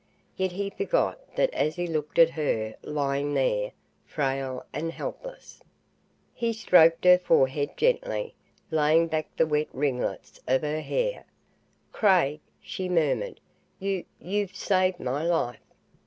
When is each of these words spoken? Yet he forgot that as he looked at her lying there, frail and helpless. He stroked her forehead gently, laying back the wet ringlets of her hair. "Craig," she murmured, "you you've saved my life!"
Yet 0.35 0.53
he 0.53 0.71
forgot 0.71 1.35
that 1.35 1.51
as 1.53 1.75
he 1.75 1.85
looked 1.85 2.17
at 2.17 2.31
her 2.31 2.73
lying 2.81 3.35
there, 3.35 3.71
frail 4.03 4.65
and 4.73 4.91
helpless. 4.91 5.61
He 6.33 6.53
stroked 6.53 7.05
her 7.05 7.19
forehead 7.19 7.77
gently, 7.77 8.33
laying 8.71 9.05
back 9.09 9.27
the 9.37 9.45
wet 9.45 9.67
ringlets 9.71 10.39
of 10.47 10.63
her 10.63 10.81
hair. 10.81 11.25
"Craig," 11.91 12.39
she 12.59 12.89
murmured, 12.89 13.39
"you 13.77 14.05
you've 14.19 14.55
saved 14.55 14.99
my 14.99 15.21
life!" 15.21 15.61